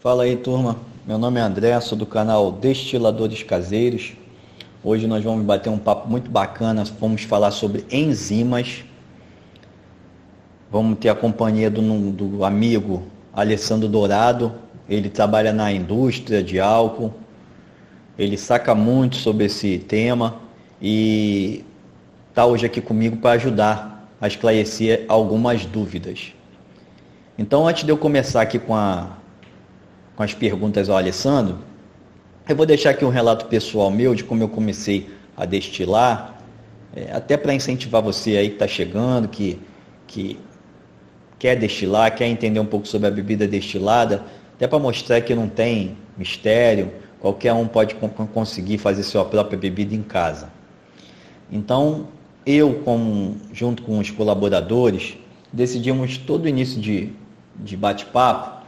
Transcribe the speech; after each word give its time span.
Fala 0.00 0.22
aí, 0.22 0.34
turma. 0.34 0.78
Meu 1.06 1.18
nome 1.18 1.40
é 1.40 1.42
André, 1.42 1.78
sou 1.78 1.96
do 1.98 2.06
canal 2.06 2.50
Destiladores 2.52 3.42
Caseiros. 3.42 4.14
Hoje 4.82 5.06
nós 5.06 5.22
vamos 5.22 5.44
bater 5.44 5.68
um 5.68 5.76
papo 5.76 6.08
muito 6.08 6.30
bacana. 6.30 6.84
Vamos 6.98 7.24
falar 7.24 7.50
sobre 7.50 7.84
enzimas. 7.92 8.82
Vamos 10.70 10.98
ter 10.98 11.10
a 11.10 11.14
companhia 11.14 11.70
do, 11.70 11.82
do 12.12 12.46
amigo 12.46 13.02
Alessandro 13.30 13.90
Dourado. 13.90 14.54
Ele 14.88 15.10
trabalha 15.10 15.52
na 15.52 15.70
indústria 15.70 16.42
de 16.42 16.58
álcool. 16.58 17.12
Ele 18.18 18.38
saca 18.38 18.74
muito 18.74 19.16
sobre 19.16 19.44
esse 19.44 19.80
tema 19.80 20.36
e 20.80 21.62
está 22.30 22.46
hoje 22.46 22.64
aqui 22.64 22.80
comigo 22.80 23.18
para 23.18 23.32
ajudar 23.32 24.08
a 24.18 24.26
esclarecer 24.26 25.04
algumas 25.08 25.66
dúvidas. 25.66 26.32
Então, 27.36 27.68
antes 27.68 27.84
de 27.84 27.92
eu 27.92 27.98
começar 27.98 28.40
aqui 28.40 28.58
com 28.58 28.74
a 28.74 29.19
com 30.20 30.24
as 30.24 30.34
perguntas 30.34 30.90
ao 30.90 30.98
Alessandro, 30.98 31.60
eu 32.46 32.54
vou 32.54 32.66
deixar 32.66 32.90
aqui 32.90 33.06
um 33.06 33.08
relato 33.08 33.46
pessoal 33.46 33.90
meu 33.90 34.14
de 34.14 34.22
como 34.22 34.42
eu 34.42 34.50
comecei 34.50 35.08
a 35.34 35.46
destilar, 35.46 36.38
é, 36.94 37.10
até 37.10 37.38
para 37.38 37.54
incentivar 37.54 38.02
você 38.02 38.36
aí 38.36 38.48
que 38.48 38.56
está 38.56 38.68
chegando, 38.68 39.28
que, 39.28 39.58
que 40.06 40.38
quer 41.38 41.56
destilar, 41.56 42.14
quer 42.14 42.26
entender 42.26 42.60
um 42.60 42.66
pouco 42.66 42.86
sobre 42.86 43.08
a 43.08 43.10
bebida 43.10 43.48
destilada, 43.48 44.22
até 44.56 44.66
para 44.66 44.78
mostrar 44.78 45.22
que 45.22 45.34
não 45.34 45.48
tem 45.48 45.96
mistério, 46.18 46.92
qualquer 47.18 47.54
um 47.54 47.66
pode 47.66 47.94
conseguir 48.34 48.76
fazer 48.76 49.04
sua 49.04 49.24
própria 49.24 49.58
bebida 49.58 49.94
em 49.94 50.02
casa. 50.02 50.50
Então, 51.50 52.08
eu, 52.44 52.74
como, 52.84 53.38
junto 53.54 53.82
com 53.84 53.98
os 53.98 54.10
colaboradores, 54.10 55.16
decidimos 55.50 56.18
todo 56.18 56.46
início 56.46 56.78
de, 56.78 57.10
de 57.56 57.74
bate-papo 57.74 58.59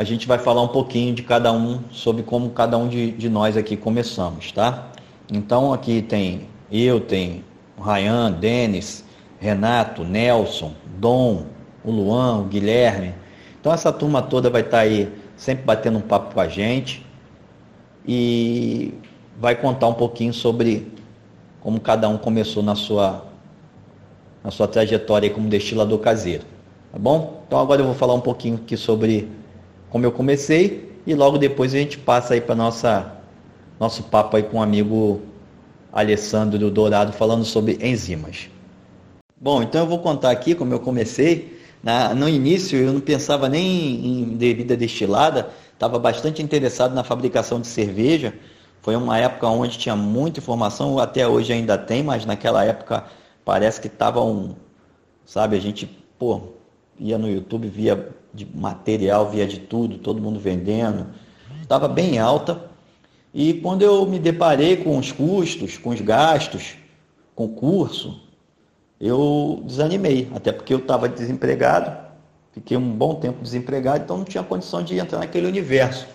a 0.00 0.02
gente 0.02 0.26
vai 0.26 0.38
falar 0.38 0.62
um 0.62 0.68
pouquinho 0.68 1.14
de 1.14 1.22
cada 1.22 1.52
um, 1.52 1.78
sobre 1.90 2.22
como 2.22 2.48
cada 2.48 2.78
um 2.78 2.88
de, 2.88 3.12
de 3.12 3.28
nós 3.28 3.54
aqui 3.54 3.76
começamos, 3.76 4.50
tá? 4.50 4.88
Então 5.30 5.74
aqui 5.74 6.00
tem 6.00 6.48
eu, 6.72 7.00
tem 7.00 7.44
Ryan, 7.78 8.32
Denis, 8.32 9.04
Renato, 9.38 10.02
Nelson, 10.02 10.72
Dom, 10.98 11.44
o 11.84 11.90
Luan, 11.90 12.38
o 12.38 12.44
Guilherme. 12.44 13.14
Então 13.60 13.70
essa 13.74 13.92
turma 13.92 14.22
toda 14.22 14.48
vai 14.48 14.62
estar 14.62 14.78
tá 14.78 14.82
aí 14.84 15.12
sempre 15.36 15.66
batendo 15.66 15.98
um 15.98 16.00
papo 16.00 16.32
com 16.32 16.40
a 16.40 16.48
gente 16.48 17.04
e 18.08 18.94
vai 19.38 19.54
contar 19.54 19.86
um 19.86 19.94
pouquinho 19.94 20.32
sobre 20.32 20.90
como 21.60 21.78
cada 21.78 22.08
um 22.08 22.16
começou 22.16 22.62
na 22.62 22.74
sua 22.74 23.26
na 24.42 24.50
sua 24.50 24.66
trajetória 24.66 25.28
como 25.28 25.46
destilador 25.46 25.98
caseiro, 25.98 26.44
tá 26.90 26.98
bom? 26.98 27.42
Então 27.46 27.58
agora 27.58 27.82
eu 27.82 27.84
vou 27.84 27.94
falar 27.94 28.14
um 28.14 28.20
pouquinho 28.22 28.54
aqui 28.54 28.78
sobre 28.78 29.39
como 29.90 30.06
eu 30.06 30.12
comecei, 30.12 30.88
e 31.06 31.14
logo 31.14 31.36
depois 31.36 31.74
a 31.74 31.78
gente 31.78 31.98
passa 31.98 32.34
aí 32.34 32.40
para 32.40 32.54
nossa 32.54 33.16
nosso 33.78 34.04
papo 34.04 34.36
aí 34.36 34.42
com 34.42 34.58
o 34.58 34.62
amigo 34.62 35.20
Alessandro 35.92 36.70
Dourado 36.70 37.12
falando 37.12 37.44
sobre 37.44 37.78
enzimas. 37.82 38.48
Bom, 39.40 39.62
então 39.62 39.80
eu 39.80 39.86
vou 39.86 39.98
contar 39.98 40.30
aqui 40.30 40.54
como 40.54 40.72
eu 40.72 40.80
comecei. 40.80 41.58
Na, 41.82 42.14
no 42.14 42.28
início 42.28 42.78
eu 42.78 42.92
não 42.92 43.00
pensava 43.00 43.48
nem 43.48 44.20
em 44.20 44.24
bebida 44.36 44.76
destilada, 44.76 45.48
estava 45.72 45.98
bastante 45.98 46.42
interessado 46.42 46.94
na 46.94 47.02
fabricação 47.02 47.58
de 47.58 47.66
cerveja. 47.66 48.34
Foi 48.82 48.94
uma 48.94 49.18
época 49.18 49.46
onde 49.48 49.78
tinha 49.78 49.96
muita 49.96 50.40
informação, 50.40 50.98
até 50.98 51.26
hoje 51.26 51.52
ainda 51.54 51.78
tem, 51.78 52.02
mas 52.02 52.26
naquela 52.26 52.64
época 52.64 53.04
parece 53.44 53.80
que 53.80 53.86
estava 53.86 54.22
um, 54.22 54.54
sabe, 55.24 55.56
a 55.56 55.60
gente, 55.60 55.86
pô, 56.18 56.42
ia 56.98 57.16
no 57.16 57.30
YouTube, 57.30 57.66
via 57.66 58.10
de 58.32 58.46
material, 58.54 59.28
via 59.30 59.46
de 59.46 59.60
tudo, 59.60 59.98
todo 59.98 60.20
mundo 60.20 60.38
vendendo. 60.38 61.06
Estava 61.62 61.88
bem 61.88 62.18
alta. 62.18 62.70
E 63.32 63.54
quando 63.54 63.82
eu 63.82 64.06
me 64.06 64.18
deparei 64.18 64.76
com 64.76 64.98
os 64.98 65.12
custos, 65.12 65.78
com 65.78 65.90
os 65.90 66.00
gastos, 66.00 66.74
com 67.34 67.44
o 67.44 67.48
curso, 67.48 68.20
eu 69.00 69.62
desanimei, 69.64 70.28
até 70.34 70.52
porque 70.52 70.74
eu 70.74 70.78
estava 70.78 71.08
desempregado, 71.08 71.96
fiquei 72.52 72.76
um 72.76 72.90
bom 72.90 73.14
tempo 73.14 73.42
desempregado, 73.42 74.04
então 74.04 74.18
não 74.18 74.24
tinha 74.24 74.42
condição 74.42 74.82
de 74.82 74.98
entrar 74.98 75.20
naquele 75.20 75.46
universo. 75.46 76.06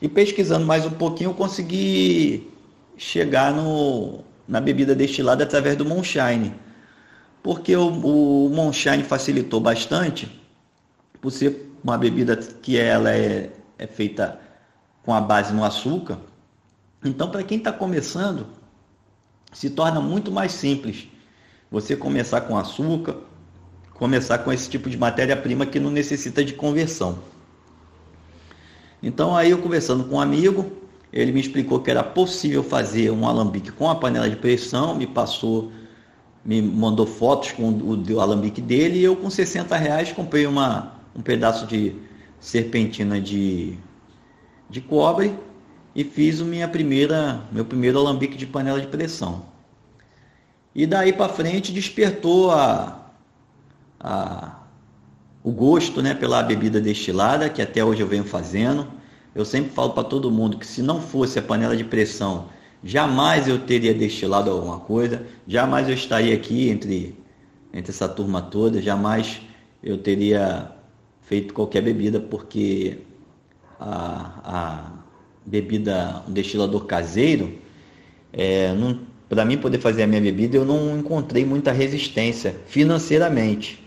E 0.00 0.08
pesquisando 0.08 0.64
mais 0.64 0.86
um 0.86 0.90
pouquinho, 0.90 1.30
eu 1.30 1.34
consegui 1.34 2.50
chegar 2.96 3.52
no, 3.52 4.20
na 4.46 4.60
bebida 4.60 4.94
destilada 4.94 5.44
através 5.44 5.76
do 5.76 5.84
Moonshine 5.84 6.52
porque 7.42 7.74
o, 7.76 7.88
o 7.88 8.50
Moonshine 8.50 9.02
facilitou 9.02 9.60
bastante, 9.60 10.37
por 11.20 11.30
ser 11.30 11.72
uma 11.82 11.96
bebida 11.96 12.36
que 12.36 12.76
ela 12.76 13.10
é, 13.10 13.50
é 13.78 13.86
feita 13.86 14.40
com 15.02 15.12
a 15.12 15.20
base 15.20 15.52
no 15.52 15.64
açúcar. 15.64 16.18
Então, 17.04 17.30
para 17.30 17.42
quem 17.42 17.58
está 17.58 17.72
começando, 17.72 18.46
se 19.52 19.70
torna 19.70 20.00
muito 20.00 20.30
mais 20.30 20.52
simples 20.52 21.08
você 21.70 21.96
começar 21.96 22.42
com 22.42 22.56
açúcar, 22.56 23.16
começar 23.94 24.38
com 24.38 24.52
esse 24.52 24.68
tipo 24.68 24.88
de 24.88 24.96
matéria-prima 24.96 25.66
que 25.66 25.78
não 25.78 25.90
necessita 25.90 26.44
de 26.44 26.54
conversão. 26.54 27.18
Então, 29.02 29.36
aí 29.36 29.50
eu 29.50 29.58
conversando 29.58 30.04
com 30.04 30.16
um 30.16 30.20
amigo, 30.20 30.72
ele 31.12 31.32
me 31.32 31.40
explicou 31.40 31.80
que 31.80 31.90
era 31.90 32.02
possível 32.02 32.62
fazer 32.62 33.10
um 33.10 33.26
alambique 33.26 33.70
com 33.70 33.88
a 33.88 33.94
panela 33.94 34.28
de 34.28 34.36
pressão, 34.36 34.94
me 34.94 35.06
passou 35.06 35.72
me 36.44 36.62
mandou 36.62 37.06
fotos 37.06 37.52
com 37.52 37.68
o, 37.70 38.14
o 38.14 38.20
alambique 38.20 38.62
dele 38.62 39.00
e 39.00 39.04
eu 39.04 39.14
com 39.16 39.28
60 39.28 39.76
reais 39.76 40.12
comprei 40.12 40.46
uma, 40.46 40.97
um 41.18 41.22
pedaço 41.22 41.66
de 41.66 41.96
serpentina 42.38 43.20
de, 43.20 43.76
de 44.70 44.80
cobre 44.80 45.34
e 45.94 46.04
fiz 46.04 46.40
o 46.40 46.44
minha 46.44 46.68
primeira, 46.68 47.42
meu 47.50 47.64
primeiro 47.64 47.98
alambique 47.98 48.36
de 48.36 48.46
panela 48.46 48.80
de 48.80 48.86
pressão. 48.86 49.46
E 50.74 50.86
daí 50.86 51.12
para 51.12 51.28
frente 51.28 51.72
despertou 51.72 52.52
a, 52.52 53.10
a, 53.98 54.60
o 55.42 55.50
gosto 55.50 56.00
né, 56.00 56.14
pela 56.14 56.42
bebida 56.42 56.80
destilada, 56.80 57.50
que 57.50 57.60
até 57.60 57.84
hoje 57.84 58.00
eu 58.00 58.06
venho 58.06 58.24
fazendo. 58.24 58.86
Eu 59.34 59.44
sempre 59.44 59.72
falo 59.72 59.90
para 59.90 60.04
todo 60.04 60.30
mundo 60.30 60.56
que 60.56 60.66
se 60.66 60.80
não 60.80 61.00
fosse 61.00 61.38
a 61.38 61.42
panela 61.42 61.76
de 61.76 61.84
pressão 61.84 62.48
jamais 62.82 63.48
eu 63.48 63.58
teria 63.58 63.94
destilado 63.94 64.50
alguma 64.50 64.78
coisa, 64.78 65.26
jamais 65.46 65.88
eu 65.88 65.94
estaria 65.94 66.34
aqui 66.34 66.68
entre, 66.68 67.18
entre 67.72 67.90
essa 67.90 68.08
turma 68.08 68.40
toda, 68.40 68.80
jamais 68.80 69.40
eu 69.82 69.98
teria 69.98 70.72
feito 71.28 71.54
qualquer 71.54 71.82
bebida, 71.82 72.18
porque 72.18 72.98
a, 73.78 74.40
a 74.44 74.92
bebida, 75.44 76.22
um 76.28 76.32
destilador 76.32 76.84
caseiro, 76.86 77.52
é, 78.32 78.74
para 79.28 79.44
mim 79.44 79.58
poder 79.58 79.78
fazer 79.78 80.02
a 80.02 80.06
minha 80.06 80.20
bebida, 80.20 80.56
eu 80.56 80.64
não 80.64 80.98
encontrei 80.98 81.44
muita 81.44 81.70
resistência 81.70 82.56
financeiramente. 82.66 83.84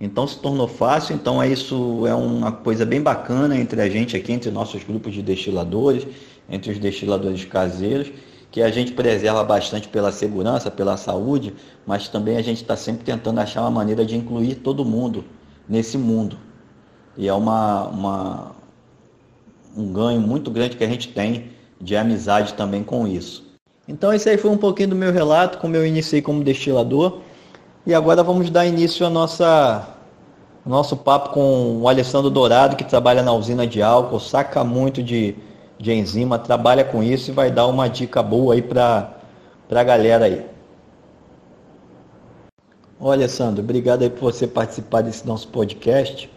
Então 0.00 0.26
se 0.26 0.38
tornou 0.38 0.66
fácil, 0.66 1.14
então 1.14 1.40
é 1.40 1.48
isso 1.48 2.06
é 2.06 2.14
uma 2.14 2.50
coisa 2.50 2.84
bem 2.84 3.00
bacana 3.00 3.56
entre 3.56 3.80
a 3.80 3.88
gente 3.88 4.16
aqui, 4.16 4.32
entre 4.32 4.50
nossos 4.50 4.82
grupos 4.82 5.14
de 5.14 5.22
destiladores 5.22 6.06
entre 6.48 6.72
os 6.72 6.78
destiladores 6.78 7.44
caseiros, 7.44 8.12
que 8.50 8.60
a 8.60 8.70
gente 8.70 8.92
preserva 8.92 9.42
bastante 9.42 9.88
pela 9.88 10.12
segurança, 10.12 10.70
pela 10.70 10.96
saúde, 10.96 11.54
mas 11.86 12.08
também 12.08 12.36
a 12.36 12.42
gente 12.42 12.60
está 12.60 12.76
sempre 12.76 13.04
tentando 13.04 13.40
achar 13.40 13.62
uma 13.62 13.70
maneira 13.70 14.04
de 14.04 14.14
incluir 14.14 14.56
todo 14.56 14.84
mundo 14.84 15.24
nesse 15.66 15.96
mundo. 15.96 16.36
E 17.16 17.28
é 17.28 17.34
uma, 17.34 17.88
uma, 17.88 18.52
um 19.76 19.92
ganho 19.92 20.20
muito 20.20 20.50
grande 20.50 20.76
que 20.76 20.84
a 20.84 20.88
gente 20.88 21.08
tem 21.08 21.50
de 21.80 21.96
amizade 21.96 22.54
também 22.54 22.82
com 22.82 23.06
isso. 23.06 23.44
Então 23.88 24.12
esse 24.12 24.28
aí 24.28 24.38
foi 24.38 24.50
um 24.50 24.56
pouquinho 24.56 24.90
do 24.90 24.96
meu 24.96 25.12
relato, 25.12 25.58
como 25.58 25.76
eu 25.76 25.86
iniciei 25.86 26.22
como 26.22 26.44
destilador. 26.44 27.20
E 27.86 27.92
agora 27.92 28.22
vamos 28.22 28.48
dar 28.50 28.64
início 28.64 29.04
ao 29.04 29.10
nosso 29.10 30.96
papo 30.98 31.30
com 31.30 31.80
o 31.80 31.88
Alessandro 31.88 32.30
Dourado, 32.30 32.76
que 32.76 32.84
trabalha 32.84 33.22
na 33.22 33.32
usina 33.32 33.66
de 33.66 33.82
álcool, 33.82 34.20
saca 34.20 34.62
muito 34.62 35.02
de 35.02 35.36
de 35.82 35.92
enzima, 35.92 36.38
trabalha 36.38 36.84
com 36.84 37.02
isso 37.02 37.32
e 37.32 37.34
vai 37.34 37.50
dar 37.50 37.66
uma 37.66 37.88
dica 37.88 38.22
boa 38.22 38.54
aí 38.54 38.62
para 38.62 39.16
a 39.68 39.82
galera 39.82 40.26
aí. 40.26 40.46
Olha, 43.00 43.28
Sandro, 43.28 43.64
obrigado 43.64 44.02
aí 44.02 44.08
por 44.08 44.32
você 44.32 44.46
participar 44.46 45.00
desse 45.00 45.26
nosso 45.26 45.48
podcast. 45.48 46.30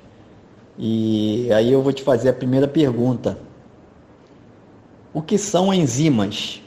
E 0.77 1.49
aí 1.53 1.71
eu 1.71 1.81
vou 1.81 1.93
te 1.93 2.03
fazer 2.03 2.29
a 2.29 2.33
primeira 2.33 2.67
pergunta. 2.67 3.37
O 5.13 5.21
que 5.21 5.37
são 5.37 5.73
enzimas? 5.73 6.61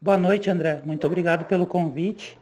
Boa 0.00 0.18
noite, 0.18 0.50
André. 0.50 0.82
Muito 0.84 1.06
obrigado 1.06 1.46
pelo 1.46 1.66
convite. 1.66 2.38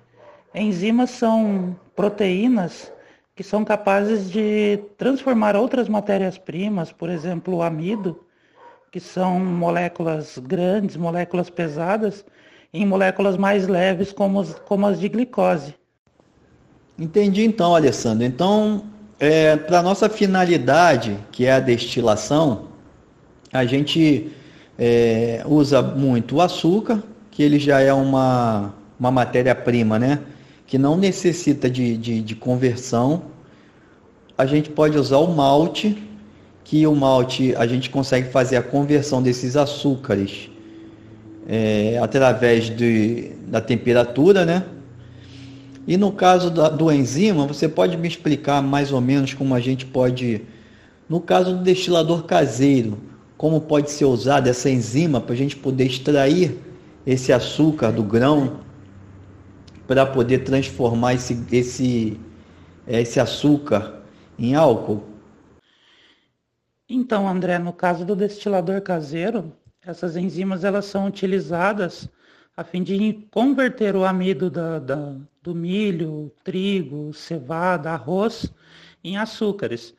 Enzimas 0.52 1.10
são 1.10 1.76
proteínas 1.94 2.92
que 3.34 3.42
são 3.42 3.64
capazes 3.64 4.30
de 4.30 4.78
transformar 4.96 5.56
outras 5.56 5.88
matérias-primas, 5.88 6.92
por 6.92 7.08
exemplo, 7.08 7.56
o 7.56 7.62
amido, 7.62 8.20
que 8.92 9.00
são 9.00 9.40
moléculas 9.40 10.38
grandes, 10.38 10.96
moléculas 10.96 11.50
pesadas, 11.50 12.24
em 12.72 12.86
moléculas 12.86 13.36
mais 13.36 13.66
leves, 13.66 14.12
como 14.12 14.40
as, 14.40 14.54
como 14.60 14.86
as 14.86 15.00
de 15.00 15.08
glicose. 15.08 15.74
Entendi 16.96 17.44
então, 17.44 17.74
Alessandro. 17.74 18.24
Então, 18.24 18.84
É, 19.18 19.56
Para 19.56 19.82
nossa 19.82 20.08
finalidade, 20.08 21.16
que 21.30 21.46
é 21.46 21.52
a 21.52 21.60
destilação, 21.60 22.68
a 23.52 23.64
gente 23.64 24.32
é, 24.78 25.42
usa 25.46 25.80
muito 25.80 26.36
o 26.36 26.40
açúcar, 26.40 27.02
que 27.30 27.42
ele 27.42 27.58
já 27.58 27.80
é 27.80 27.92
uma, 27.92 28.74
uma 28.98 29.10
matéria-prima, 29.10 29.98
né? 29.98 30.20
Que 30.66 30.78
não 30.78 30.96
necessita 30.96 31.70
de, 31.70 31.96
de, 31.96 32.20
de 32.20 32.34
conversão. 32.34 33.22
A 34.36 34.46
gente 34.46 34.70
pode 34.70 34.98
usar 34.98 35.18
o 35.18 35.32
malte, 35.32 36.02
que 36.64 36.86
o 36.86 36.94
malte 36.94 37.54
a 37.56 37.66
gente 37.66 37.90
consegue 37.90 38.30
fazer 38.30 38.56
a 38.56 38.62
conversão 38.62 39.22
desses 39.22 39.56
açúcares 39.56 40.50
é, 41.46 41.98
através 42.02 42.64
de, 42.74 43.32
da 43.46 43.60
temperatura, 43.60 44.44
né? 44.44 44.64
E 45.86 45.96
no 45.96 46.12
caso 46.12 46.50
da, 46.50 46.68
do 46.68 46.90
enzima, 46.90 47.46
você 47.46 47.68
pode 47.68 47.96
me 47.96 48.08
explicar 48.08 48.62
mais 48.62 48.92
ou 48.92 49.00
menos 49.00 49.34
como 49.34 49.54
a 49.54 49.60
gente 49.60 49.84
pode, 49.84 50.42
no 51.08 51.20
caso 51.20 51.56
do 51.56 51.62
destilador 51.62 52.24
caseiro, 52.24 52.98
como 53.36 53.60
pode 53.60 53.90
ser 53.90 54.06
usada 54.06 54.48
essa 54.48 54.70
enzima 54.70 55.20
para 55.20 55.34
a 55.34 55.36
gente 55.36 55.56
poder 55.56 55.84
extrair 55.84 56.58
esse 57.06 57.32
açúcar 57.32 57.90
do 57.92 58.02
grão 58.02 58.60
para 59.86 60.06
poder 60.06 60.38
transformar 60.38 61.14
esse, 61.14 61.44
esse, 61.52 62.18
esse 62.86 63.20
açúcar 63.20 64.02
em 64.38 64.54
álcool? 64.54 65.02
Então, 66.88 67.28
André, 67.28 67.58
no 67.58 67.72
caso 67.72 68.04
do 68.04 68.16
destilador 68.16 68.80
caseiro, 68.80 69.52
essas 69.84 70.16
enzimas 70.16 70.64
elas 70.64 70.86
são 70.86 71.06
utilizadas 71.06 72.08
a 72.56 72.62
fim 72.62 72.82
de 72.82 73.26
converter 73.30 73.96
o 73.96 74.04
amido 74.04 74.48
da, 74.48 74.78
da, 74.78 75.16
do 75.42 75.54
milho, 75.54 76.32
trigo, 76.44 77.12
cevada, 77.12 77.90
arroz 77.90 78.52
em 79.02 79.16
açúcares. 79.16 79.94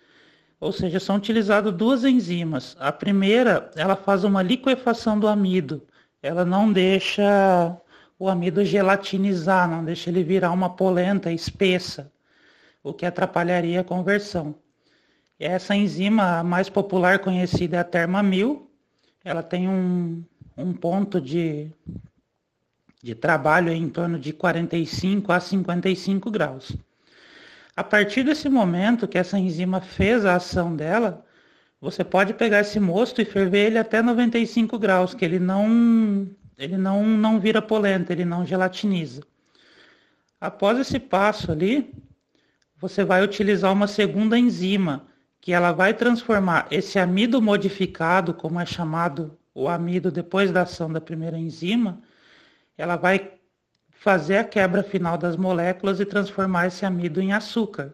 Ou 0.60 0.72
seja, 0.72 1.00
são 1.00 1.18
utilizadas 1.18 1.74
duas 1.74 2.06
enzimas. 2.06 2.76
A 2.80 2.92
primeira, 2.92 3.70
ela 3.76 3.96
faz 3.96 4.24
uma 4.24 4.42
liquefação 4.42 5.20
do 5.20 5.28
amido. 5.28 5.86
Ela 6.24 6.46
não 6.46 6.72
deixa 6.72 7.78
o 8.18 8.30
amido 8.30 8.64
gelatinizar, 8.64 9.70
não 9.70 9.84
deixa 9.84 10.10
ele 10.10 10.24
virar 10.24 10.52
uma 10.52 10.70
polenta 10.70 11.32
espessa, 11.32 12.12
o 12.82 12.94
que 12.94 13.06
atrapalharia 13.06 13.82
a 13.82 13.84
conversão. 13.84 14.56
Essa 15.38 15.76
enzima 15.76 16.42
mais 16.42 16.70
popular 16.70 17.20
conhecida 17.20 17.78
é 17.78 17.80
a 17.82 17.84
Termamil. 17.84 18.72
Ela 19.24 19.44
tem 19.44 19.68
um, 19.68 20.24
um 20.56 20.72
ponto 20.72 21.20
de, 21.20 21.70
de 23.06 23.14
trabalho 23.14 23.72
em 23.72 23.88
torno 23.88 24.18
de 24.18 24.34
45 24.34 25.32
a 25.32 25.40
55 25.40 26.32
graus. 26.32 26.76
A 27.76 27.84
partir 27.84 28.24
desse 28.24 28.50
momento 28.50 29.08
que 29.08 29.20
essa 29.20 29.38
enzima 29.38 29.80
fez 29.80 30.26
a 30.26 30.38
ação 30.38 30.76
dela, 30.76 31.24
você 31.80 32.04
pode 32.04 32.34
pegar 32.34 32.62
esse 32.62 32.80
mosto 32.80 33.22
e 33.22 33.26
ferver 33.26 33.68
ele 33.68 33.78
até 33.78 34.02
95 34.02 34.80
graus, 34.80 35.14
que 35.14 35.24
ele 35.24 35.38
não 35.38 36.28
ele 36.58 36.78
não, 36.78 37.06
não 37.06 37.40
vira 37.40 37.62
polenta, 37.62 38.12
ele 38.12 38.26
não 38.26 38.44
gelatiniza. 38.44 39.22
Após 40.42 40.80
esse 40.80 40.98
passo 40.98 41.52
ali, 41.52 41.94
você 42.76 43.04
vai 43.04 43.24
utilizar 43.24 43.72
uma 43.72 43.86
segunda 43.86 44.36
enzima, 44.36 45.06
que 45.40 45.54
ela 45.54 45.72
vai 45.72 45.94
transformar 45.94 46.66
esse 46.72 46.98
amido 46.98 47.40
modificado, 47.40 48.34
como 48.34 48.60
é 48.60 48.66
chamado 48.66 49.38
o 49.54 49.68
amido 49.68 50.10
depois 50.10 50.52
da 50.52 50.64
ação 50.64 50.92
da 50.92 51.00
primeira 51.00 51.38
enzima, 51.38 52.02
ela 52.78 52.96
vai 52.96 53.32
fazer 53.90 54.38
a 54.38 54.44
quebra 54.44 54.84
final 54.84 55.18
das 55.18 55.36
moléculas 55.36 56.00
e 56.00 56.06
transformar 56.06 56.68
esse 56.68 56.86
amido 56.86 57.22
em 57.22 57.34
açúcar. 57.34 57.94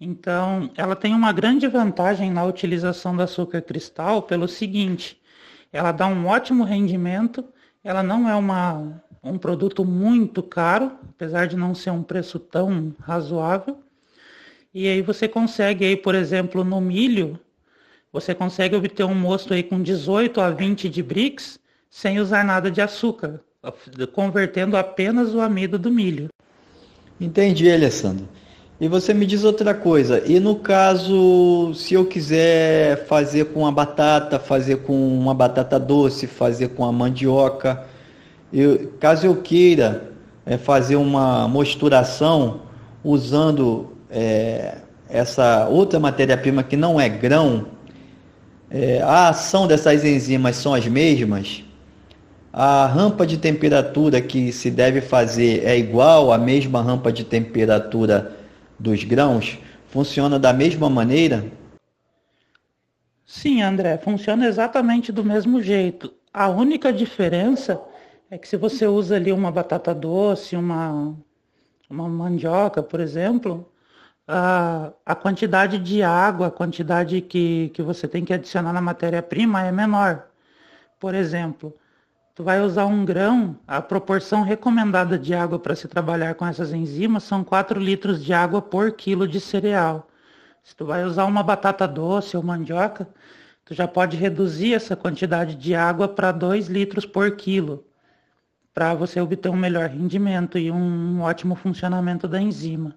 Então, 0.00 0.70
ela 0.76 0.96
tem 0.96 1.14
uma 1.14 1.32
grande 1.32 1.68
vantagem 1.68 2.30
na 2.30 2.44
utilização 2.44 3.16
do 3.16 3.22
açúcar 3.22 3.62
cristal 3.62 4.22
pelo 4.22 4.48
seguinte: 4.48 5.20
ela 5.72 5.92
dá 5.92 6.06
um 6.06 6.26
ótimo 6.26 6.64
rendimento, 6.64 7.44
ela 7.84 8.02
não 8.02 8.28
é 8.28 8.34
uma, 8.34 9.02
um 9.22 9.38
produto 9.38 9.84
muito 9.84 10.42
caro, 10.42 10.92
apesar 11.10 11.46
de 11.46 11.56
não 11.56 11.74
ser 11.74 11.90
um 11.90 12.02
preço 12.02 12.38
tão 12.38 12.94
razoável, 13.00 13.82
e 14.74 14.88
aí 14.88 15.02
você 15.02 15.28
consegue 15.28 15.84
aí, 15.84 15.96
por 15.96 16.14
exemplo, 16.14 16.64
no 16.64 16.80
milho, 16.80 17.38
você 18.12 18.34
consegue 18.34 18.74
obter 18.74 19.04
um 19.04 19.14
mosto 19.14 19.54
aí 19.54 19.62
com 19.62 19.82
18 19.82 20.40
a 20.40 20.50
20 20.50 20.88
de 20.88 21.02
BRICS 21.02 21.60
sem 21.88 22.18
usar 22.18 22.44
nada 22.44 22.70
de 22.70 22.80
açúcar, 22.80 23.40
convertendo 24.12 24.76
apenas 24.76 25.34
o 25.34 25.40
amido 25.40 25.78
do 25.78 25.90
milho. 25.90 26.28
Entendi, 27.20 27.70
Alessandro. 27.70 28.28
E 28.80 28.88
você 28.88 29.14
me 29.14 29.24
diz 29.24 29.44
outra 29.44 29.72
coisa, 29.74 30.20
e 30.26 30.40
no 30.40 30.56
caso, 30.56 31.72
se 31.72 31.94
eu 31.94 32.04
quiser 32.04 33.06
fazer 33.06 33.44
com 33.46 33.64
a 33.64 33.70
batata, 33.70 34.40
fazer 34.40 34.78
com 34.78 35.16
uma 35.16 35.32
batata 35.32 35.78
doce, 35.78 36.26
fazer 36.26 36.70
com 36.70 36.84
a 36.84 36.90
mandioca, 36.90 37.86
eu, 38.52 38.92
caso 38.98 39.24
eu 39.24 39.36
queira 39.36 40.10
é, 40.44 40.58
fazer 40.58 40.96
uma 40.96 41.46
mosturação 41.46 42.62
usando 43.04 43.92
é, 44.10 44.78
essa 45.08 45.68
outra 45.68 46.00
matéria-prima 46.00 46.64
que 46.64 46.76
não 46.76 47.00
é 47.00 47.08
grão, 47.08 47.66
é, 48.68 49.00
a 49.00 49.28
ação 49.28 49.68
dessas 49.68 50.04
enzimas 50.04 50.56
são 50.56 50.74
as 50.74 50.88
mesmas? 50.88 51.62
A 52.52 52.84
rampa 52.84 53.26
de 53.26 53.38
temperatura 53.38 54.20
que 54.20 54.52
se 54.52 54.70
deve 54.70 55.00
fazer 55.00 55.64
é 55.64 55.78
igual 55.78 56.30
à 56.30 56.36
mesma 56.36 56.82
rampa 56.82 57.10
de 57.10 57.24
temperatura 57.24 58.36
dos 58.78 59.04
grãos? 59.04 59.58
Funciona 59.88 60.38
da 60.38 60.52
mesma 60.52 60.90
maneira? 60.90 61.46
Sim, 63.24 63.62
André, 63.62 63.96
funciona 63.96 64.46
exatamente 64.46 65.10
do 65.10 65.24
mesmo 65.24 65.62
jeito. 65.62 66.12
A 66.30 66.48
única 66.50 66.92
diferença 66.92 67.80
é 68.30 68.36
que 68.36 68.46
se 68.46 68.58
você 68.58 68.86
usa 68.86 69.16
ali 69.16 69.32
uma 69.32 69.50
batata 69.50 69.94
doce, 69.94 70.54
uma, 70.54 71.16
uma 71.88 72.06
mandioca, 72.06 72.82
por 72.82 73.00
exemplo, 73.00 73.66
a, 74.28 74.92
a 75.06 75.14
quantidade 75.14 75.78
de 75.78 76.02
água, 76.02 76.48
a 76.48 76.50
quantidade 76.50 77.22
que, 77.22 77.70
que 77.70 77.80
você 77.80 78.06
tem 78.06 78.26
que 78.26 78.34
adicionar 78.34 78.74
na 78.74 78.80
matéria-prima 78.82 79.62
é 79.62 79.72
menor. 79.72 80.26
Por 81.00 81.14
exemplo, 81.14 81.74
tu 82.34 82.42
vai 82.42 82.60
usar 82.60 82.86
um 82.86 83.04
grão, 83.04 83.58
a 83.66 83.80
proporção 83.82 84.42
recomendada 84.42 85.18
de 85.18 85.34
água 85.34 85.58
para 85.58 85.76
se 85.76 85.86
trabalhar 85.88 86.34
com 86.34 86.46
essas 86.46 86.72
enzimas 86.72 87.24
são 87.24 87.44
4 87.44 87.78
litros 87.78 88.24
de 88.24 88.32
água 88.32 88.62
por 88.62 88.92
quilo 88.92 89.28
de 89.28 89.40
cereal. 89.40 90.08
Se 90.62 90.74
tu 90.74 90.86
vai 90.86 91.04
usar 91.04 91.24
uma 91.24 91.42
batata 91.42 91.86
doce 91.86 92.36
ou 92.36 92.42
mandioca, 92.42 93.08
tu 93.64 93.74
já 93.74 93.86
pode 93.86 94.16
reduzir 94.16 94.74
essa 94.74 94.96
quantidade 94.96 95.56
de 95.56 95.74
água 95.74 96.08
para 96.08 96.32
2 96.32 96.68
litros 96.68 97.04
por 97.04 97.36
quilo, 97.36 97.84
para 98.72 98.94
você 98.94 99.20
obter 99.20 99.50
um 99.50 99.56
melhor 99.56 99.88
rendimento 99.88 100.58
e 100.58 100.70
um 100.70 101.20
ótimo 101.20 101.54
funcionamento 101.54 102.26
da 102.26 102.40
enzima. 102.40 102.96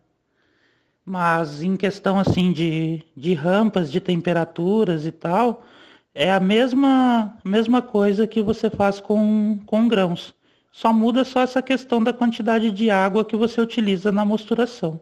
Mas 1.04 1.62
em 1.62 1.75
questão 1.75 2.20
assim 2.20 2.51
de, 2.51 3.04
de 3.15 3.34
rampas, 3.34 3.92
de 3.92 4.00
temperaturas 4.00 5.06
e 5.06 5.12
tal, 5.12 5.63
é 6.15 6.31
a 6.31 6.39
mesma, 6.39 7.38
mesma 7.43 7.81
coisa 7.81 8.25
que 8.25 8.41
você 8.41 8.69
faz 8.69 9.01
com, 9.01 9.60
com 9.65 9.86
grãos. 9.86 10.34
Só 10.72 10.93
muda 10.93 11.25
só 11.25 11.41
essa 11.41 11.62
questão 11.62 12.01
da 12.01 12.13
quantidade 12.13 12.72
de 12.72 12.89
água 12.89 13.25
que 13.25 13.36
você 13.36 13.60
utiliza 13.60 14.13
na 14.13 14.24
mosturação. 14.24 15.00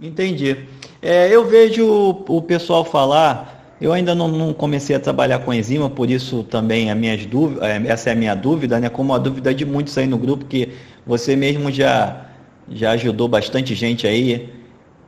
Entendi. 0.00 0.56
É, 1.02 1.28
eu 1.28 1.46
vejo 1.46 1.86
o, 1.86 2.38
o 2.38 2.42
pessoal 2.42 2.84
falar, 2.84 3.76
eu 3.80 3.92
ainda 3.92 4.14
não, 4.14 4.26
não, 4.26 4.54
comecei 4.54 4.96
a 4.96 5.00
trabalhar 5.00 5.38
com 5.40 5.52
enzima, 5.52 5.88
por 5.88 6.10
isso 6.10 6.42
também 6.44 6.90
a 6.90 6.94
minhas 6.94 7.24
dúvidas, 7.26 7.62
é, 7.62 7.82
essa 7.86 8.10
é 8.10 8.12
a 8.12 8.16
minha 8.16 8.34
dúvida, 8.34 8.80
né? 8.80 8.88
Como 8.88 9.14
a 9.14 9.18
dúvida 9.18 9.54
de 9.54 9.64
muitos 9.64 9.96
aí 9.98 10.06
no 10.06 10.18
grupo, 10.18 10.46
que 10.46 10.70
você 11.06 11.36
mesmo 11.36 11.70
já, 11.70 12.26
já 12.70 12.92
ajudou 12.92 13.28
bastante 13.28 13.74
gente 13.74 14.06
aí 14.06 14.50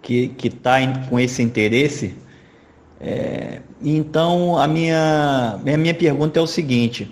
que 0.02 0.32
está 0.44 0.76
com 1.08 1.18
esse 1.18 1.42
interesse. 1.42 2.14
É, 3.00 3.60
então, 3.82 4.56
a 4.58 4.66
minha, 4.66 5.58
a 5.64 5.76
minha 5.76 5.94
pergunta 5.94 6.38
é 6.38 6.42
o 6.42 6.46
seguinte: 6.46 7.10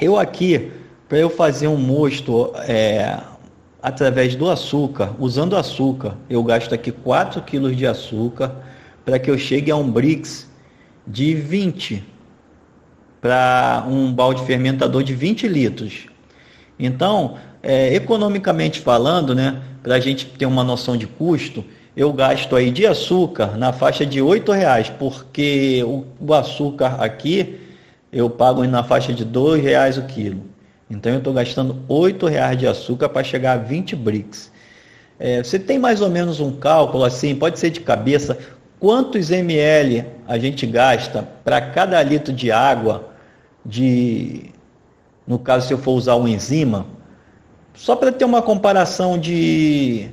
eu 0.00 0.18
aqui, 0.18 0.70
para 1.08 1.18
eu 1.18 1.28
fazer 1.30 1.68
um 1.68 1.76
mosto 1.76 2.52
é, 2.66 3.18
através 3.82 4.34
do 4.34 4.48
açúcar, 4.48 5.14
usando 5.18 5.56
açúcar, 5.56 6.16
eu 6.28 6.42
gasto 6.42 6.74
aqui 6.74 6.90
4 6.90 7.42
kg 7.42 7.74
de 7.74 7.86
açúcar 7.86 8.56
para 9.04 9.18
que 9.18 9.30
eu 9.30 9.36
chegue 9.36 9.70
a 9.70 9.76
um 9.76 9.90
BRICS 9.90 10.48
de 11.06 11.34
20 11.34 12.02
para 13.20 13.84
um 13.88 14.12
balde 14.12 14.42
fermentador 14.44 15.02
de 15.02 15.14
20 15.14 15.46
litros. 15.48 16.06
Então, 16.78 17.36
é, 17.62 17.94
economicamente 17.94 18.80
falando, 18.80 19.34
né, 19.34 19.62
para 19.82 19.96
a 19.96 20.00
gente 20.00 20.26
ter 20.26 20.46
uma 20.46 20.64
noção 20.64 20.96
de 20.96 21.06
custo, 21.06 21.64
eu 21.96 22.12
gasto 22.12 22.56
aí 22.56 22.70
de 22.70 22.86
açúcar 22.86 23.56
na 23.56 23.72
faixa 23.72 24.04
de 24.04 24.20
R$ 24.20 24.42
reais, 24.48 24.90
porque 24.90 25.82
o, 25.84 26.04
o, 26.20 26.34
açúcar 26.34 26.96
aqui 27.00 27.60
eu 28.12 28.28
pago 28.28 28.64
na 28.64 28.82
faixa 28.82 29.12
de 29.12 29.22
R$ 29.22 29.60
reais 29.60 29.96
o 29.96 30.02
quilo. 30.02 30.42
Então 30.90 31.12
eu 31.12 31.18
estou 31.18 31.32
gastando 31.32 31.76
R$ 31.88 32.28
reais 32.28 32.58
de 32.58 32.66
açúcar 32.66 33.08
para 33.08 33.22
chegar 33.22 33.52
a 33.52 33.56
20 33.56 33.94
bricks. 33.96 34.50
É, 35.18 35.42
você 35.42 35.58
tem 35.58 35.78
mais 35.78 36.00
ou 36.00 36.10
menos 36.10 36.40
um 36.40 36.52
cálculo 36.52 37.04
assim, 37.04 37.34
pode 37.34 37.58
ser 37.58 37.70
de 37.70 37.80
cabeça, 37.80 38.36
quantos 38.80 39.30
ml 39.30 40.04
a 40.26 40.36
gente 40.36 40.66
gasta 40.66 41.28
para 41.44 41.60
cada 41.60 42.02
litro 42.02 42.32
de 42.32 42.50
água 42.50 43.08
de 43.64 44.50
no 45.26 45.38
caso 45.38 45.68
se 45.68 45.72
eu 45.72 45.78
for 45.78 45.92
usar 45.92 46.16
uma 46.16 46.28
enzima, 46.28 46.86
só 47.74 47.96
para 47.96 48.12
ter 48.12 48.24
uma 48.24 48.42
comparação 48.42 49.18
de, 49.18 50.08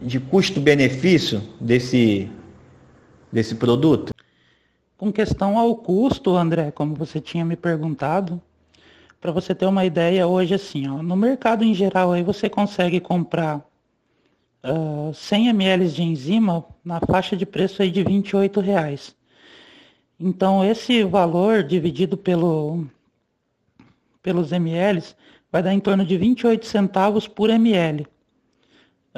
de 0.00 0.20
custo-benefício 0.20 1.42
desse, 1.60 2.30
desse 3.32 3.54
produto? 3.54 4.14
Com 4.96 5.12
questão 5.12 5.58
ao 5.58 5.76
custo, 5.76 6.34
André, 6.36 6.70
como 6.70 6.94
você 6.94 7.20
tinha 7.20 7.44
me 7.44 7.56
perguntado, 7.56 8.40
para 9.20 9.32
você 9.32 9.54
ter 9.54 9.66
uma 9.66 9.84
ideia, 9.84 10.26
hoje 10.26 10.54
assim, 10.54 10.88
ó, 10.88 11.02
no 11.02 11.16
mercado 11.16 11.64
em 11.64 11.74
geral 11.74 12.12
aí 12.12 12.22
você 12.22 12.48
consegue 12.48 13.00
comprar 13.00 13.64
uh, 14.62 15.12
100 15.12 15.48
ml 15.48 15.88
de 15.88 16.02
enzima 16.02 16.64
na 16.84 17.00
faixa 17.00 17.36
de 17.36 17.44
preço 17.44 17.82
aí 17.82 17.90
de 17.90 18.02
28 18.02 18.60
reais. 18.60 19.16
Então 20.18 20.64
esse 20.64 21.04
valor 21.04 21.62
dividido 21.62 22.16
pelo, 22.16 22.86
pelos 24.22 24.52
ml 24.52 25.02
vai 25.50 25.62
dar 25.62 25.74
em 25.74 25.80
torno 25.80 26.04
de 26.04 26.16
28 26.16 26.66
centavos 26.66 27.26
por 27.26 27.50
ml. 27.50 28.06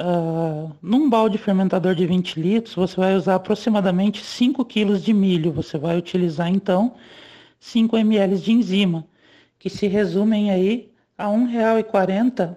Uh, 0.01 0.73
num 0.81 1.09
balde 1.09 1.37
fermentador 1.37 1.93
de 1.93 2.05
20 2.05 2.39
litros, 2.39 2.73
você 2.73 2.95
vai 2.95 3.15
usar 3.15 3.35
aproximadamente 3.35 4.23
5 4.23 4.63
kg 4.63 4.97
de 4.97 5.13
milho. 5.13 5.51
Você 5.51 5.77
vai 5.77 5.97
utilizar 5.97 6.47
então 6.47 6.95
5 7.59 7.97
ml 7.97 8.37
de 8.37 8.53
enzima, 8.53 9.05
que 9.57 9.69
se 9.69 9.87
resumem 9.87 10.51
aí 10.51 10.89
a 11.17 11.27
R$ 11.27 11.35
1,40 11.35 12.55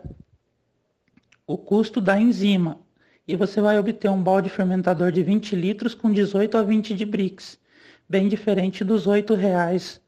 o 1.44 1.58
custo 1.58 2.00
da 2.00 2.20
enzima. 2.20 2.78
E 3.26 3.34
você 3.34 3.60
vai 3.60 3.76
obter 3.76 4.08
um 4.08 4.22
balde 4.22 4.48
fermentador 4.48 5.10
de 5.10 5.24
20 5.24 5.56
litros 5.56 5.96
com 5.96 6.12
18 6.12 6.56
a 6.56 6.62
20 6.62 6.94
de 6.94 7.04
Brix, 7.04 7.58
bem 8.08 8.28
diferente 8.28 8.84
dos 8.84 9.06
R$ 9.06 9.20
8,00 9.20 10.00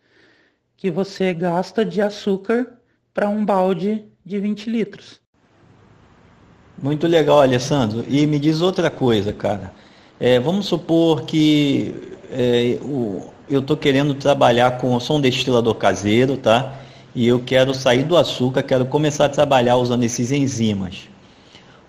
que 0.77 0.89
você 0.89 1.35
gasta 1.35 1.85
de 1.85 2.01
açúcar 2.01 2.79
para 3.13 3.29
um 3.29 3.45
balde 3.45 4.05
de 4.25 4.39
20 4.39 4.71
litros. 4.71 5.24
Muito 6.81 7.07
legal, 7.07 7.41
Alessandro. 7.41 8.05
E 8.09 8.27
me 8.27 8.39
diz 8.39 8.61
outra 8.61 8.91
coisa, 8.91 9.33
cara. 9.33 9.73
É, 10.19 10.39
vamos 10.39 10.67
supor 10.67 11.23
que 11.23 11.95
é, 12.31 12.79
o, 12.83 13.31
eu 13.49 13.61
estou 13.61 13.77
querendo 13.77 14.15
trabalhar 14.15 14.79
com. 14.79 14.99
Sou 15.01 15.19
um 15.19 15.21
destilador 15.21 15.75
caseiro, 15.75 16.37
tá? 16.37 16.75
E 17.15 17.27
eu 17.27 17.41
quero 17.41 17.73
sair 17.73 18.03
do 18.03 18.17
açúcar, 18.17 18.63
quero 18.63 18.87
começar 18.87 19.27
a 19.27 19.29
trabalhar 19.29 19.77
usando 19.77 20.03
esses 20.03 20.33
enzimas. 20.33 21.09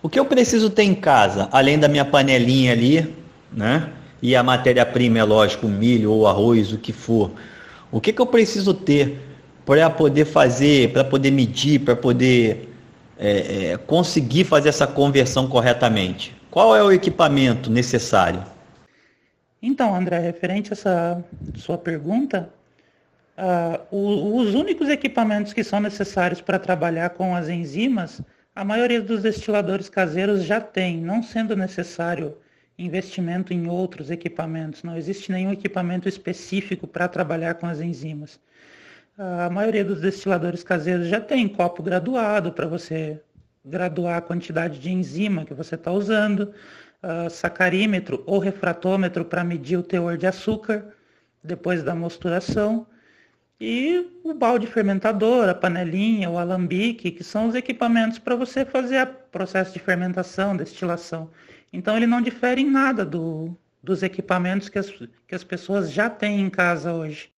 O 0.03 0.09
que 0.09 0.19
eu 0.19 0.25
preciso 0.25 0.69
ter 0.69 0.83
em 0.83 0.93
casa, 0.93 1.49
além 1.51 1.79
da 1.79 1.87
minha 1.87 2.05
panelinha 2.05 2.73
ali, 2.73 3.15
né? 3.51 3.89
E 4.21 4.35
a 4.35 4.43
matéria-prima, 4.43 5.17
é 5.17 5.23
lógico, 5.23 5.67
milho 5.67 6.11
ou 6.11 6.27
arroz, 6.27 6.71
o 6.71 6.77
que 6.77 6.93
for. 6.93 7.31
O 7.91 7.99
que, 7.99 8.13
que 8.13 8.21
eu 8.21 8.25
preciso 8.25 8.73
ter 8.73 9.19
para 9.65 9.89
poder 9.89 10.25
fazer, 10.25 10.91
para 10.93 11.03
poder 11.03 11.31
medir, 11.31 11.79
para 11.79 11.95
poder 11.95 12.74
é, 13.17 13.71
é, 13.71 13.77
conseguir 13.77 14.43
fazer 14.43 14.69
essa 14.69 14.87
conversão 14.87 15.47
corretamente? 15.47 16.35
Qual 16.51 16.75
é 16.75 16.83
o 16.83 16.91
equipamento 16.91 17.69
necessário? 17.69 18.43
Então, 19.61 19.95
André, 19.95 20.19
referente 20.19 20.71
a 20.71 20.73
essa 20.73 21.23
sua 21.55 21.77
pergunta, 21.77 22.49
uh, 23.37 24.37
os 24.37 24.53
únicos 24.53 24.89
equipamentos 24.89 25.53
que 25.53 25.63
são 25.63 25.79
necessários 25.79 26.41
para 26.41 26.59
trabalhar 26.59 27.09
com 27.09 27.35
as 27.35 27.49
enzimas, 27.49 28.21
a 28.55 28.63
maioria 28.63 29.01
dos 29.01 29.23
destiladores 29.23 29.89
caseiros 29.89 30.43
já 30.43 30.61
tem, 30.61 30.97
não 30.97 31.21
sendo 31.23 31.55
necessário 31.55 32.37
investimento 32.77 33.53
em 33.53 33.67
outros 33.67 34.11
equipamentos. 34.11 34.83
Não 34.83 34.95
existe 34.95 35.31
nenhum 35.31 35.51
equipamento 35.51 36.07
específico 36.07 36.87
para 36.87 37.07
trabalhar 37.07 37.55
com 37.55 37.65
as 37.65 37.79
enzimas. 37.79 38.39
A 39.17 39.49
maioria 39.49 39.85
dos 39.85 40.01
destiladores 40.01 40.63
caseiros 40.63 41.07
já 41.07 41.21
tem 41.21 41.47
copo 41.47 41.81
graduado 41.81 42.51
para 42.51 42.67
você 42.67 43.21
graduar 43.63 44.17
a 44.17 44.21
quantidade 44.21 44.77
de 44.77 44.91
enzima 44.91 45.45
que 45.45 45.53
você 45.53 45.75
está 45.75 45.91
usando, 45.91 46.53
uh, 47.01 47.29
sacarímetro 47.29 48.23
ou 48.25 48.39
refratômetro 48.39 49.23
para 49.23 49.43
medir 49.43 49.77
o 49.77 49.83
teor 49.83 50.17
de 50.17 50.27
açúcar 50.27 50.93
depois 51.41 51.81
da 51.81 51.95
mosturação, 51.95 52.85
e 53.59 54.05
o 54.23 54.33
balde 54.33 54.67
fermentador, 54.67 55.47
a 55.47 55.55
panelinha, 55.55 56.29
o 56.29 56.37
alambique, 56.37 57.11
que 57.11 57.23
são 57.23 57.47
os 57.47 57.55
equipamentos 57.55 58.19
para 58.19 58.35
você 58.35 58.65
fazer 58.65 59.01
o 59.03 59.07
processo 59.31 59.71
de 59.71 59.79
fermentação, 59.79 60.57
destilação. 60.57 61.29
Então 61.71 61.95
ele 61.95 62.05
não 62.05 62.21
difere 62.21 62.61
em 62.61 62.69
nada 62.69 63.05
do, 63.05 63.55
dos 63.81 64.03
equipamentos 64.03 64.67
que 64.67 64.77
as, 64.77 64.89
que 64.89 65.33
as 65.33 65.43
pessoas 65.43 65.89
já 65.89 66.09
têm 66.09 66.41
em 66.41 66.49
casa 66.49 66.93
hoje. 66.93 67.29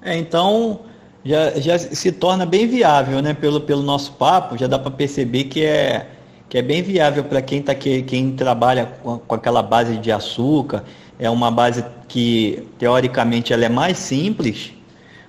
É, 0.00 0.16
então 0.16 0.86
já, 1.26 1.50
já 1.58 1.78
se 1.78 2.12
torna 2.12 2.46
bem 2.46 2.66
viável, 2.66 3.20
né? 3.20 3.34
Pelo, 3.34 3.60
pelo 3.60 3.82
nosso 3.82 4.12
papo, 4.12 4.56
já 4.56 4.66
dá 4.66 4.78
para 4.78 4.90
perceber 4.90 5.44
que 5.44 5.64
é, 5.64 6.06
que 6.48 6.56
é 6.56 6.62
bem 6.62 6.82
viável 6.82 7.24
para 7.24 7.42
quem, 7.42 7.60
tá, 7.60 7.74
que, 7.74 8.02
quem 8.02 8.32
trabalha 8.32 8.86
com, 9.02 9.18
com 9.18 9.34
aquela 9.34 9.62
base 9.62 9.96
de 9.96 10.12
açúcar. 10.12 10.84
É 11.18 11.28
uma 11.28 11.50
base 11.50 11.84
que, 12.06 12.68
teoricamente, 12.78 13.52
ela 13.52 13.64
é 13.64 13.68
mais 13.68 13.98
simples, 13.98 14.72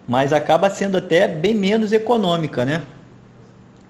mas 0.07 0.31
acaba 0.31 0.69
sendo 0.69 0.97
até 0.97 1.27
bem 1.27 1.55
menos 1.55 1.91
econômica, 1.91 2.63
né? 2.63 2.83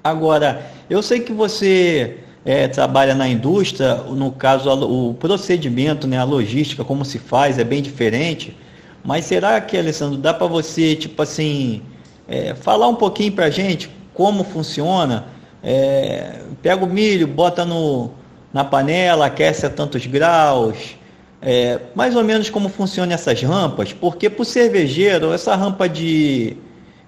Agora, 0.03 0.65
eu 0.89 1.03
sei 1.03 1.19
que 1.19 1.33
você 1.33 2.19
é, 2.45 2.67
trabalha 2.67 3.13
na 3.13 3.27
indústria, 3.27 3.95
no 3.95 4.31
caso 4.31 4.69
o 4.71 5.13
procedimento, 5.15 6.07
né, 6.07 6.17
a 6.17 6.23
logística, 6.23 6.85
como 6.85 7.03
se 7.03 7.19
faz, 7.19 7.59
é 7.59 7.63
bem 7.65 7.81
diferente. 7.81 8.55
Mas 9.03 9.25
será 9.25 9.59
que, 9.59 9.77
Alessandro, 9.77 10.17
dá 10.17 10.33
para 10.33 10.47
você, 10.47 10.95
tipo 10.95 11.21
assim, 11.21 11.81
é, 12.27 12.53
falar 12.55 12.87
um 12.87 12.95
pouquinho 12.95 13.31
para 13.31 13.45
a 13.45 13.49
gente 13.49 13.89
como 14.13 14.43
funciona? 14.43 15.25
É, 15.63 16.41
pega 16.61 16.83
o 16.83 16.87
milho, 16.87 17.27
bota 17.27 17.65
no, 17.65 18.11
na 18.53 18.63
panela, 18.63 19.25
aquece 19.25 19.65
a 19.65 19.69
tantos 19.69 20.05
graus, 20.05 20.97
é, 21.41 21.79
mais 21.93 22.15
ou 22.15 22.23
menos 22.23 22.49
como 22.49 22.69
funcionam 22.69 23.13
essas 23.13 23.41
rampas, 23.41 23.93
porque 23.93 24.29
para 24.29 24.41
o 24.41 24.45
cervejeiro 24.45 25.33
essa 25.33 25.55
rampa 25.55 25.87
de, 25.87 26.57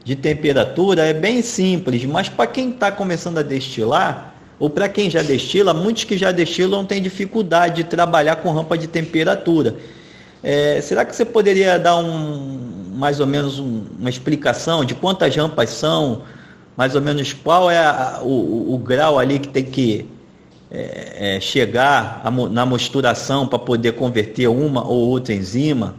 de 0.04 0.16
temperatura 0.16 1.06
é 1.06 1.14
bem 1.14 1.42
simples, 1.42 2.06
mas 2.06 2.30
para 2.30 2.48
quem 2.48 2.70
está 2.70 2.92
começando 2.92 3.38
a 3.38 3.44
destilar, 3.44 4.36
ou 4.60 4.70
para 4.70 4.90
quem 4.90 5.10
já 5.10 5.22
destila, 5.22 5.74
muitos 5.74 6.04
que 6.04 6.18
já 6.18 6.32
destilam 6.32 6.86
têm 6.86 7.02
dificuldade 7.02 7.78
de 7.78 7.84
trabalhar 7.86 8.36
com 8.38 8.52
rampa 8.52 8.78
de 8.78 8.88
temperatura. 8.88 9.78
É, 10.44 10.82
será 10.82 11.06
que 11.06 11.16
você 11.16 11.24
poderia 11.24 11.80
dar 11.80 11.98
um, 11.98 12.79
mais 13.00 13.22
ou 13.22 13.26
menos 13.26 13.58
um, 13.60 13.86
uma 13.98 14.10
explicação 14.10 14.84
de 14.84 14.94
quantas 14.94 15.34
rampas 15.34 15.70
são, 15.70 16.24
mais 16.76 16.96
ou 16.96 17.02
menos 17.02 17.32
qual 17.32 17.72
é 17.72 17.80
a, 17.80 18.20
o, 18.22 18.74
o, 18.74 18.78
grau 18.78 19.18
ali 19.18 19.40
que 19.40 19.48
tem 19.48 19.64
que 19.64 20.06
é, 20.70 21.38
é, 21.38 21.40
chegar 21.40 22.22
a, 22.24 22.30
na 22.30 22.66
mosturação 22.66 23.48
para 23.48 23.58
poder 23.58 23.94
converter 23.94 24.48
uma 24.48 24.86
ou 24.86 25.08
outra 25.08 25.34
enzima? 25.34 25.96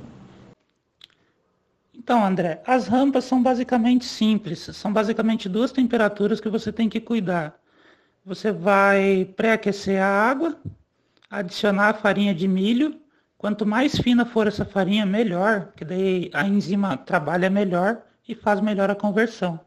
Então, 1.95 2.23
André, 2.25 2.63
as 2.67 2.87
rampas 2.87 3.25
são 3.25 3.43
basicamente 3.43 4.05
simples, 4.05 4.69
são 4.75 4.93
basicamente 4.93 5.49
duas 5.49 5.73
temperaturas 5.73 6.39
que 6.39 6.49
você 6.51 6.71
tem 6.71 6.89
que 6.89 7.01
cuidar. 7.01 7.59
Você 8.27 8.53
vai 8.53 9.25
pré-aquecer 9.37 10.03
a 10.03 10.07
água, 10.07 10.57
adicionar 11.31 11.89
a 11.89 11.95
farinha 11.95 12.35
de 12.35 12.47
milho. 12.47 13.01
Quanto 13.41 13.65
mais 13.65 13.97
fina 13.97 14.27
for 14.27 14.47
essa 14.47 14.67
farinha, 14.67 15.07
melhor, 15.07 15.73
que 15.75 15.83
daí 15.83 16.31
a 16.35 16.47
enzima 16.47 16.99
trabalha 16.99 17.49
melhor 17.49 18.03
e 18.29 18.35
faz 18.35 18.61
melhor 18.61 18.91
a 18.91 18.95
conversão. 18.95 19.59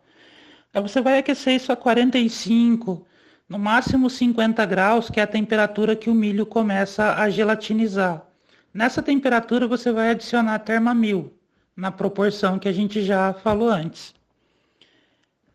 Aí 0.72 0.80
você 0.80 1.01
vai 1.01 1.18
aquecer 1.18 1.56
isso 1.56 1.72
a 1.72 1.75
45, 1.75 3.03
no 3.50 3.58
máximo 3.58 4.12
50 4.12 4.63
graus, 4.68 5.10
que 5.10 5.20
é 5.20 5.24
a 5.24 5.27
temperatura 5.27 5.96
que 5.96 6.08
o 6.08 6.13
milho 6.13 6.46
começa 6.46 7.15
a 7.15 7.27
gelatinizar. 7.32 8.24
Nessa 8.72 9.01
temperatura 9.01 9.68
você 9.68 9.92
vai 9.92 10.12
adicionar 10.12 10.60
termamil, 10.60 11.34
na 11.75 11.89
proporção 11.89 12.60
que 12.60 12.70
a 12.70 12.72
gente 12.72 13.01
já 13.01 13.34
falou 13.34 13.70
antes. 13.70 14.13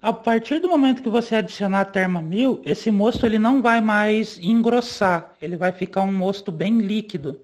A 0.02 0.12
partir 0.12 0.58
do 0.58 0.68
momento 0.68 1.04
que 1.04 1.08
você 1.08 1.37
adicionar 1.37 1.84
Termamil, 1.84 2.60
esse 2.64 2.90
mosto 2.90 3.25
ele 3.25 3.38
não 3.38 3.62
vai 3.62 3.80
mais 3.80 4.38
engrossar, 4.40 5.34
ele 5.40 5.56
vai 5.56 5.70
ficar 5.70 6.02
um 6.02 6.12
mosto 6.12 6.50
bem 6.50 6.78
líquido. 6.78 7.40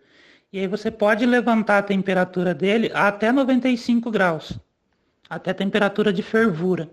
E 0.54 0.61
aí 0.61 0.68
você 0.68 0.88
pode 0.88 1.26
levantar 1.26 1.78
a 1.78 1.82
temperatura 1.82 2.54
dele 2.54 2.88
até 2.94 3.32
95 3.32 4.08
graus, 4.08 4.56
até 5.28 5.50
a 5.50 5.54
temperatura 5.54 6.12
de 6.12 6.23
fervura. 6.23 6.88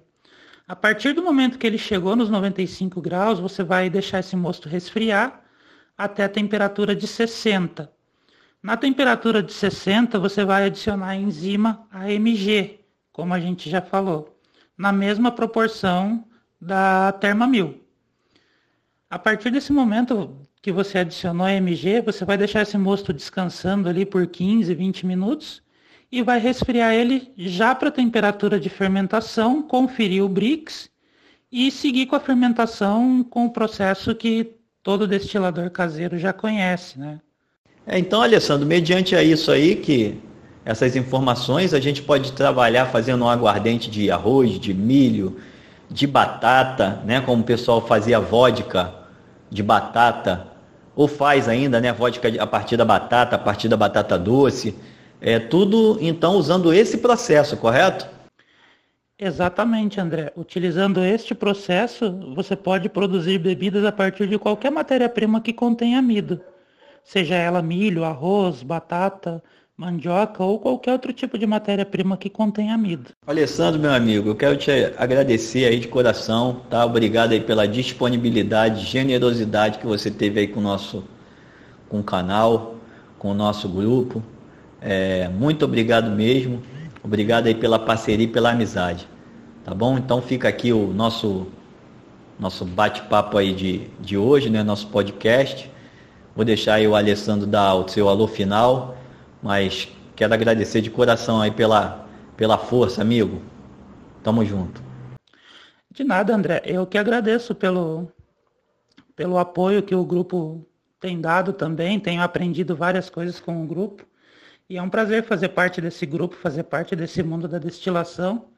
A 0.67 0.75
partir 0.75 1.13
do 1.13 1.21
momento 1.21 1.59
que 1.59 1.67
ele 1.67 1.77
chegou 1.77 2.15
nos 2.15 2.27
95 2.27 2.99
graus, 2.99 3.39
você 3.39 3.63
vai 3.63 3.87
deixar 3.87 4.17
esse 4.17 4.35
mosto 4.35 4.67
resfriar 4.67 5.43
até 5.95 6.23
a 6.23 6.29
temperatura 6.29 6.95
de 6.95 7.05
60. 7.05 7.87
Na 8.63 8.75
temperatura 8.75 9.43
de 9.43 9.53
60, 9.53 10.17
você 10.17 10.43
vai 10.43 10.65
adicionar 10.65 11.09
a 11.09 11.15
enzima 11.15 11.87
AMG, 11.91 12.79
como 13.11 13.31
a 13.31 13.39
gente 13.39 13.69
já 13.69 13.79
falou 13.79 14.41
na 14.75 14.91
mesma 14.91 15.31
proporção 15.31 16.25
da 16.59 17.11
Termamil. 17.11 17.79
A 19.07 19.19
partir 19.19 19.51
desse 19.51 19.71
momento, 19.71 20.41
que 20.61 20.71
você 20.71 20.99
adicionou 20.99 21.45
a 21.47 21.53
MG, 21.53 22.01
você 22.01 22.23
vai 22.23 22.37
deixar 22.37 22.61
esse 22.61 22.77
mosto 22.77 23.11
descansando 23.11 23.89
ali 23.89 24.05
por 24.05 24.27
15, 24.27 24.73
20 24.73 25.05
minutos 25.05 25.61
e 26.11 26.21
vai 26.21 26.39
resfriar 26.39 26.93
ele 26.93 27.31
já 27.37 27.73
para 27.73 27.87
a 27.87 27.91
temperatura 27.91 28.59
de 28.59 28.69
fermentação, 28.69 29.63
conferir 29.63 30.23
o 30.23 30.29
Brix 30.29 30.89
e 31.51 31.71
seguir 31.71 32.05
com 32.05 32.15
a 32.15 32.19
fermentação 32.19 33.23
com 33.23 33.45
o 33.45 33.51
processo 33.51 34.13
que 34.13 34.55
todo 34.83 35.07
destilador 35.07 35.69
caseiro 35.71 36.17
já 36.17 36.31
conhece, 36.31 36.99
né? 36.99 37.19
É, 37.87 37.97
então, 37.97 38.21
Alessandro, 38.21 38.67
mediante 38.67 39.15
a 39.15 39.23
isso 39.23 39.51
aí 39.51 39.75
que 39.75 40.19
essas 40.63 40.95
informações 40.95 41.73
a 41.73 41.79
gente 41.79 42.03
pode 42.03 42.33
trabalhar 42.33 42.85
fazendo 42.87 43.25
um 43.25 43.29
aguardente 43.29 43.89
de 43.89 44.11
arroz, 44.11 44.59
de 44.59 44.73
milho, 44.73 45.37
de 45.89 46.05
batata, 46.05 47.01
né? 47.03 47.19
Como 47.21 47.41
o 47.41 47.45
pessoal 47.45 47.85
fazia 47.85 48.19
vodka 48.19 48.93
de 49.49 49.63
batata, 49.63 50.50
ou 50.95 51.07
faz 51.07 51.47
ainda, 51.47 51.79
né? 51.79 51.91
Vodka 51.91 52.27
a 52.41 52.47
partir 52.47 52.77
da 52.77 52.85
batata, 52.85 53.35
a 53.35 53.39
partir 53.39 53.67
da 53.67 53.77
batata 53.77 54.17
doce. 54.17 54.75
É 55.19 55.39
tudo 55.39 55.97
então 56.01 56.35
usando 56.35 56.73
esse 56.73 56.97
processo, 56.97 57.55
correto? 57.57 58.09
Exatamente, 59.19 60.01
André. 60.01 60.33
Utilizando 60.35 61.03
este 61.03 61.35
processo, 61.35 62.11
você 62.33 62.55
pode 62.55 62.89
produzir 62.89 63.37
bebidas 63.37 63.85
a 63.85 63.91
partir 63.91 64.27
de 64.27 64.39
qualquer 64.39 64.71
matéria-prima 64.71 65.39
que 65.39 65.53
contém 65.53 65.95
amido, 65.95 66.41
seja 67.03 67.35
ela 67.35 67.61
milho, 67.61 68.03
arroz, 68.03 68.63
batata, 68.63 69.43
mandioca 69.81 70.43
ou 70.43 70.59
qualquer 70.59 70.91
outro 70.91 71.11
tipo 71.11 71.39
de 71.39 71.47
matéria-prima 71.47 72.15
que 72.15 72.29
contém 72.29 72.71
amido. 72.71 73.09
Alessandro, 73.25 73.79
meu 73.79 73.91
amigo, 73.91 74.29
eu 74.29 74.35
quero 74.35 74.55
te 74.55 74.69
agradecer 74.95 75.65
aí 75.65 75.79
de 75.79 75.87
coração, 75.87 76.61
tá? 76.69 76.85
Obrigado 76.85 77.31
aí 77.31 77.41
pela 77.41 77.67
disponibilidade, 77.67 78.85
generosidade 78.85 79.79
que 79.79 79.87
você 79.87 80.11
teve 80.11 80.39
aí 80.39 80.47
com 80.47 80.59
o 80.59 80.63
nosso 80.63 81.03
com 81.89 81.99
o 81.99 82.03
canal, 82.03 82.75
com 83.17 83.31
o 83.31 83.33
nosso 83.33 83.67
grupo. 83.67 84.21
É, 84.79 85.27
muito 85.29 85.65
obrigado 85.65 86.11
mesmo. 86.11 86.61
Obrigado 87.03 87.47
aí 87.47 87.55
pela 87.55 87.79
parceria 87.79 88.25
e 88.25 88.29
pela 88.29 88.51
amizade. 88.51 89.07
Tá 89.65 89.73
bom? 89.73 89.97
Então 89.97 90.21
fica 90.21 90.47
aqui 90.47 90.71
o 90.71 90.93
nosso 90.93 91.47
nosso 92.39 92.65
bate-papo 92.65 93.37
aí 93.37 93.51
de, 93.51 93.87
de 93.99 94.15
hoje, 94.15 94.47
né? 94.47 94.61
Nosso 94.61 94.87
podcast. 94.87 95.69
Vou 96.35 96.45
deixar 96.45 96.75
aí 96.75 96.87
o 96.87 96.95
Alessandro 96.95 97.47
dar 97.47 97.73
o 97.73 97.87
seu 97.87 98.07
alô 98.07 98.27
final, 98.27 98.95
mas 99.41 99.87
quero 100.15 100.33
agradecer 100.33 100.81
de 100.81 100.89
coração 100.89 101.41
aí 101.41 101.51
pela, 101.51 102.07
pela 102.37 102.57
força, 102.57 103.01
amigo. 103.01 103.41
Tamo 104.23 104.45
junto. 104.45 104.81
De 105.89 106.03
nada, 106.03 106.35
André. 106.35 106.61
Eu 106.65 106.85
que 106.85 106.97
agradeço 106.97 107.55
pelo, 107.55 108.11
pelo 109.15 109.37
apoio 109.37 109.83
que 109.83 109.95
o 109.95 110.05
grupo 110.05 110.65
tem 110.99 111.19
dado 111.19 111.51
também. 111.51 111.99
Tenho 111.99 112.21
aprendido 112.21 112.75
várias 112.75 113.09
coisas 113.09 113.39
com 113.39 113.63
o 113.63 113.67
grupo. 113.67 114.05
E 114.69 114.77
é 114.77 114.81
um 114.81 114.89
prazer 114.89 115.23
fazer 115.23 115.49
parte 115.49 115.81
desse 115.81 116.05
grupo, 116.05 116.35
fazer 116.35 116.63
parte 116.63 116.95
desse 116.95 117.21
mundo 117.21 117.47
da 117.47 117.57
destilação. 117.57 118.49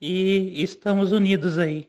E 0.00 0.62
estamos 0.62 1.12
unidos 1.12 1.58
aí. 1.58 1.88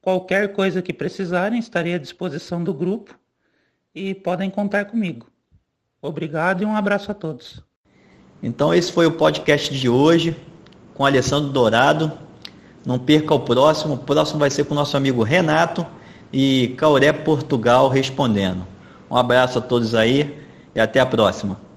Qualquer 0.00 0.52
coisa 0.52 0.80
que 0.80 0.92
precisarem, 0.92 1.58
estarei 1.58 1.94
à 1.94 1.98
disposição 1.98 2.62
do 2.62 2.72
grupo 2.72 3.18
e 3.94 4.14
podem 4.14 4.48
contar 4.48 4.86
comigo. 4.86 5.30
Obrigado 6.00 6.62
e 6.62 6.66
um 6.66 6.76
abraço 6.76 7.10
a 7.10 7.14
todos. 7.14 7.62
Então 8.42 8.72
esse 8.72 8.92
foi 8.92 9.06
o 9.06 9.12
podcast 9.12 9.76
de 9.76 9.88
hoje 9.88 10.36
com 10.94 11.04
Alessandro 11.04 11.50
Dourado. 11.50 12.12
Não 12.86 12.98
perca 12.98 13.34
o 13.34 13.40
próximo. 13.40 13.94
O 13.94 13.98
próximo 13.98 14.38
vai 14.38 14.50
ser 14.50 14.64
com 14.64 14.74
o 14.74 14.76
nosso 14.76 14.96
amigo 14.96 15.22
Renato 15.22 15.86
e 16.32 16.74
Cauré 16.76 17.12
Portugal 17.12 17.88
respondendo. 17.88 18.66
Um 19.10 19.16
abraço 19.16 19.58
a 19.58 19.62
todos 19.62 19.94
aí 19.94 20.38
e 20.74 20.80
até 20.80 21.00
a 21.00 21.06
próxima. 21.06 21.67